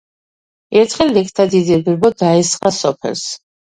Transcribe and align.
ერთხელ 0.81 1.13
ლეკთა 1.19 1.47
დიდი 1.53 1.79
ბრბო 1.87 2.15
დაესხა 2.25 2.77
სოფელს. 2.85 3.33